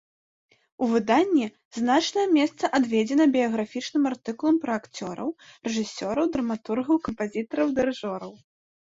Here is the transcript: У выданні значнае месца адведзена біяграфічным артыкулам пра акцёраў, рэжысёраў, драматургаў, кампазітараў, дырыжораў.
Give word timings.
У 0.83 0.85
выданні 0.91 1.47
значнае 1.79 2.23
месца 2.37 2.69
адведзена 2.77 3.27
біяграфічным 3.35 4.03
артыкулам 4.11 4.57
пра 4.63 4.73
акцёраў, 4.81 5.29
рэжысёраў, 5.67 6.25
драматургаў, 6.39 6.95
кампазітараў, 7.09 7.67
дырыжораў. 7.81 8.33